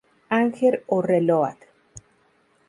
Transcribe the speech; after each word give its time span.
Anger" 0.37 0.81
o 0.87 1.03
"ReLoad". 1.03 1.57